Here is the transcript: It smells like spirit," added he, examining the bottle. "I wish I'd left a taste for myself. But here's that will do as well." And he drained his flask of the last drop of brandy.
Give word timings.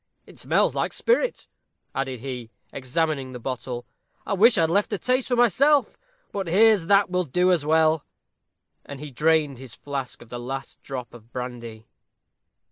It 0.25 0.39
smells 0.39 0.73
like 0.73 0.93
spirit," 0.93 1.47
added 1.93 2.21
he, 2.21 2.49
examining 2.73 3.33
the 3.33 3.39
bottle. 3.39 3.85
"I 4.25 4.33
wish 4.33 4.57
I'd 4.57 4.67
left 4.67 4.91
a 4.93 4.97
taste 4.97 5.27
for 5.27 5.35
myself. 5.35 5.95
But 6.31 6.47
here's 6.47 6.87
that 6.87 7.11
will 7.11 7.23
do 7.25 7.51
as 7.51 7.67
well." 7.67 8.03
And 8.83 8.99
he 8.99 9.11
drained 9.11 9.59
his 9.59 9.75
flask 9.75 10.23
of 10.23 10.29
the 10.29 10.39
last 10.39 10.81
drop 10.81 11.13
of 11.13 11.31
brandy. 11.31 11.85